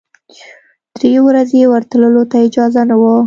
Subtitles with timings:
[0.99, 3.13] درې ورځې ورتللو ته اجازه نه وه.